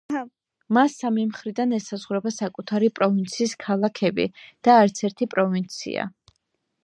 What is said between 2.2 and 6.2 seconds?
საკუთარი პროვინციის ქალაქები და არც ერთი პროვინცია.